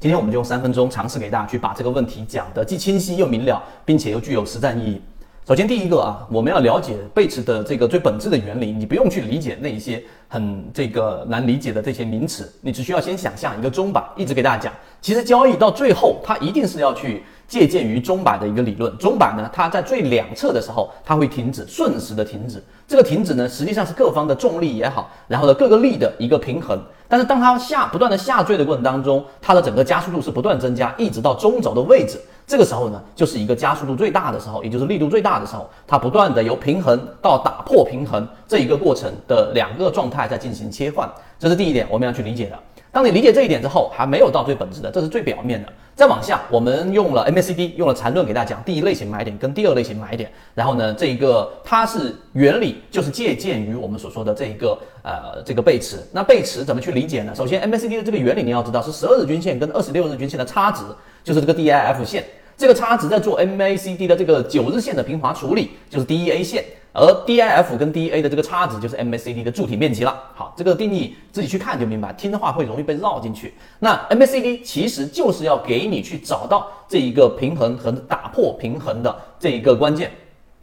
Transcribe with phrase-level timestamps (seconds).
[0.00, 5.02] 今天我们就用三分钟尝试给大家去把这个问题讲得既清晰又明了，并且又具有实战意义。
[5.46, 18.96] 首先，第一个啊，我们要了解背驰的这个最本质的原理，你不用去理解那一些很这个难理解的这些名词，你只需要先想象一个钟摆，一直给大家讲，其实交易到最后，它一定是要去借鉴于钟摆的一个理论。
[18.96, 22.62] 钟摆呢，它在最两侧的时候，它会停止，瞬时的停止。
[22.88, 26.82] 这个停止呢，实际上是各方的重力也好，然后呢各个力的一个平衡。
[27.10, 42.56] 但是当它下不断的下坠的过程当中，它的整个加速度是不断增加，一直到中轴的位置，这个时候呢，就是一个加速度最大的时候，也就是力度最大的时候，它不断的由平衡到打破平衡这一个过程的两个状态在进行切换，这是第一点我们要去理解的。
[42.92, 45.72] 当你理解这一点之后，还没有到最本质的，这是最表面的。
[45.94, 50.30] 再往下，我们用了 MACD，用了缠论给大家讲第一类型买点跟第二类型买点。
[50.54, 55.98] 然后呢，这一个它是原理，就是借鉴于我们所说的这一个呃这个背驰。
[56.10, 57.34] 那背驰怎么去理解呢？
[57.34, 60.82] 首先，MACD 的这个原理你要知道是十二日均线跟二十六日均线的差值，
[61.22, 62.24] 就是这个 DIF 线。
[62.56, 66.64] 这个差值在做 MACD 的这个九日线的平滑处理，就是 DEA 线。
[66.92, 70.18] 而 DIF 跟 DEA 的这个差值就是 MACD 的柱体面积了。
[70.34, 73.54] 好，这个定义自己去看就明白，听的话会容易被绕进去。
[73.78, 80.10] 那 MACD 其实就是要给你去找到这一个平衡和打破平衡的这一个关键。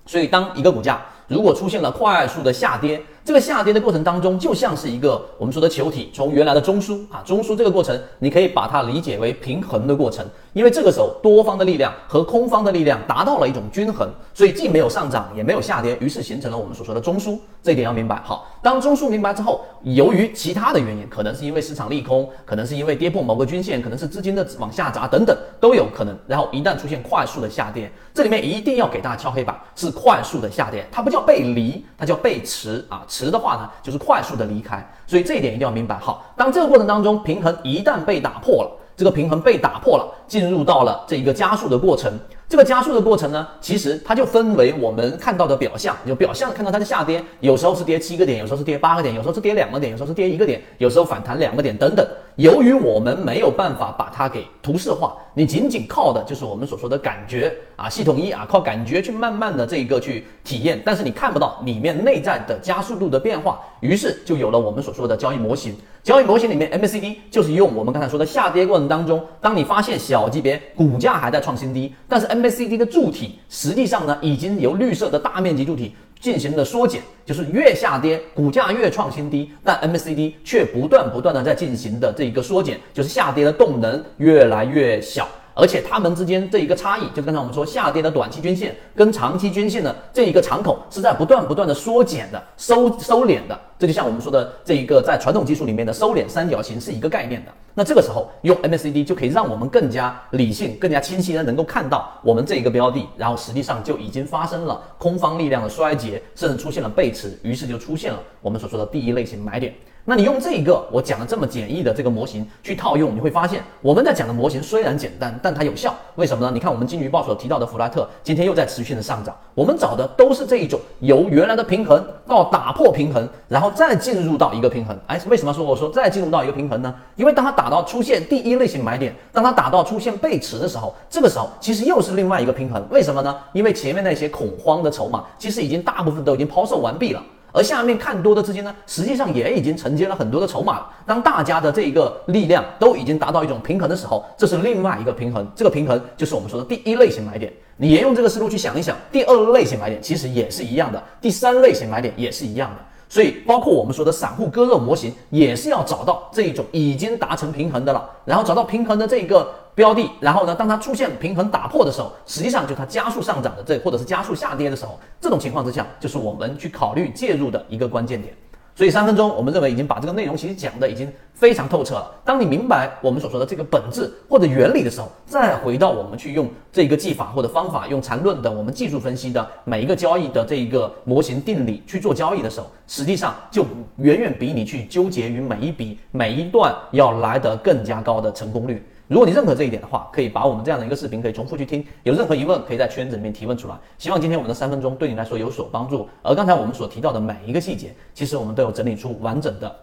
[0.05, 10.25] 所以当一个股价如果出现了快速的下跌，这个下跌的过程当中，就像是一个我们说的球体从原来的中枢啊，中枢这个过程，你可以把它理解为平衡的过程，
[10.57, 17.37] 因为这个时候多方的力量和空方的力量达到了一种均衡，所以既没有上涨也没有下跌，于是形成了我们所说的中枢。
[17.61, 18.19] 这一点要明白。
[18.23, 26.17] 好，当中枢明白之后，由于其他的原因，可能是因为市场利空，可能是因为跌破某个均线，可能是资金的往下砸等等都有可能。
[26.25, 33.05] 然后一旦出现快速的下跌，这里面一定要给大家敲黑板，是快速的下跌，它不叫背离，它叫背驰啊。
[33.07, 35.99] 驰的话呢，就是快速的离开，所以这一点一定要明白。
[35.99, 42.11] 好，当这个过程当中平衡一旦被打破了，这个平衡被打破了，进入到了这一个加速的过程。
[42.49, 52.07] 这个加速的过程呢，其实它就分为我们看到的表象，就表象看到它的下跌，有时候是跌七个点，有时候是跌八个点，有时候是跌两个点，有时候是跌一个点，有时候反弹两个点等等。
[52.37, 65.73] 由于我们没有办法把它给图示化，你仅仅靠的就是我们所说的感觉啊，系统一啊，靠感觉去慢慢的这一个去体验，但是你看不到里面内在的加速度的变化，于是就有了我们所说的交易模型。
[66.03, 75.95] 交易模型里面，MACD 就是用我们刚才说的下跌过程当中，当你发现小级别股价还在创新低，但是 MACD 的柱体实际上呢，已经由绿色的大面积柱体。
[76.19, 85.29] 进行了缩减，就是越下跌，股价越创新低，但 MACD 却不断不断的在进行的这一个缩减，就是下跌的动能越来越小。
[85.57, 93.59] 而且它们之间这一个差异，就刚才我们说下跌的短期均线跟长期均线的这一个敞口是在不断不断的缩减的、收收敛的。
[93.79, 97.51] 这就像我们说的这一个在传统技术里面的收敛三角形是一个概念的。
[97.79, 109.71] 那这个时候用 MACD 就可以让我们更加理性、更加清晰的能够看到我们这一个标的，然后实际上就已经发生了空方力量的衰竭，甚至出现了背驰，于是就出现了我们所说的第一类型买点。
[110.09, 115.93] 那你用这一个我讲的这么简易的这个模型去套用，你会发现我们在讲的模型虽然简单，但它有效。
[116.15, 116.49] 为什么呢？
[116.53, 124.97] 你看我们金鱼报所提到的弗莱特今天又在持续的上涨，我们找的都是这一种由原来的平衡到打破平衡，然后再进入到一个平衡。
[125.07, 126.95] 哎，为什么说我说再进入到一个平衡呢？
[127.17, 132.81] 因为当它打打到出现第一类型买点，当它打到出现背驰的时候，这个时候其实又是另外一个平衡。
[132.89, 133.37] 为什么呢？
[133.51, 137.21] 因为前面那些恐慌的筹码其实已经大部分都已经抛售完毕了。
[137.51, 140.85] 而下面看多的资金呢，实际上也已经承接了很多的筹码。
[141.05, 145.45] 当大家的这一个力量都已经达到一种平衡的时候，这是另外一个平衡。
[145.53, 147.51] 这个平衡就是我们说的第一类型买点。
[147.75, 152.77] 你沿用这个思路去想一想，第二类型买点其实也是一样的，第三类型买点也是一样的。
[153.09, 168.33] 所以，包括我们说的散户割肉模型，也是要找到这一种已经达成平衡的了，然后找到平衡的这个标的，然后呢，当它出现平衡打破的时候，实际上就它加速上涨的这，或者是加速下跌的时候，这种情况之下，就是我们去考虑介入的一个关键点。
[168.77, 172.11] 所以三分钟，我们认为已经把这个内容其实讲的已经非常透彻了。
[172.23, 183.65] 当你明白我们所说的这个本质或者原理的时候，再回到我们去用这个技法或者方法，用缠论的我们技术分析的每一个交易的这一个模型定理去做交易的时候，实际上就
[183.95, 188.85] 远远比你去纠结于每一笔每一段要来得更加高的成功率。
[189.07, 191.85] 如果你认可这一点的话，可以把我们这样的一个视频可以重复去听。
[192.03, 193.75] 有任何疑问，可以在圈子里面提问出来。
[193.97, 196.09] 希望今天我们的三分钟对你来说有所帮助。
[196.21, 199.73] 而刚才我们所提到的每一个细节，其实我们都有整理出完整的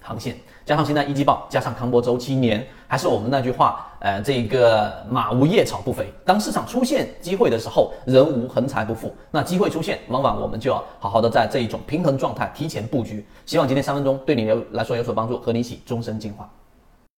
[0.00, 6.06] 航线，加上现在一季报，加上康波周期年，还是我们那句话，呃，这个马无夜草不肥。
[6.24, 9.12] 当市场出现机会的时候，人无横财不富。
[9.32, 13.26] 那机会出现，往往我们就要好好的在这一种平衡状态提前布局。
[13.46, 16.48] 希望今天三分钟对你有来说有所帮助，和你一起终身进化。